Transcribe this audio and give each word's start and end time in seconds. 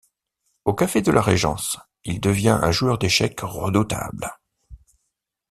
Au 0.65 0.73
Café 0.73 1.03
de 1.03 1.11
la 1.11 1.21
Régence, 1.21 1.77
il 2.05 2.19
devient 2.19 2.57
un 2.59 2.71
joueur 2.71 2.97
d'échecs 2.97 3.41
redoutable. 3.43 4.35